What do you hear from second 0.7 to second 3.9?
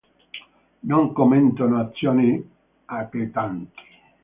Non commettono azioni eclatanti.